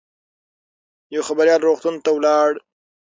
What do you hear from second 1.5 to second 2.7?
روغتون ته ولاړ.